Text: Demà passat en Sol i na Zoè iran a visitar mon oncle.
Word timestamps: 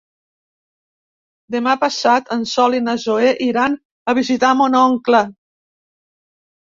Demà 1.55 1.75
passat 1.83 2.33
en 2.37 2.47
Sol 2.53 2.77
i 2.79 2.81
na 2.87 2.97
Zoè 3.03 3.29
iran 3.51 3.79
a 4.15 4.19
visitar 4.21 4.53
mon 4.63 4.79
oncle. 4.85 5.25